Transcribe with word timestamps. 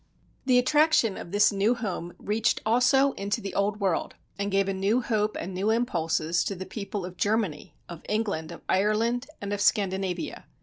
The 0.47 0.57
attraction 0.57 1.15
of 1.15 1.31
this 1.31 1.51
new 1.51 1.75
home 1.75 2.15
reached 2.17 2.59
also 2.65 3.11
into 3.11 3.39
the 3.39 3.53
Old 3.53 3.79
World 3.79 4.15
and 4.35 4.49
gave 4.49 4.67
a 4.67 4.73
new 4.73 5.01
hope 5.03 5.37
and 5.39 5.53
new 5.53 5.69
impulses 5.69 6.43
to 6.45 6.55
the 6.55 6.65
people 6.65 7.05
of 7.05 7.17
Germany, 7.17 7.75
of 7.87 8.01
England, 8.09 8.51
of 8.51 8.63
Ireland, 8.67 9.27
and 9.41 9.53
of 9.53 9.61
Scandinavia. 9.61 10.47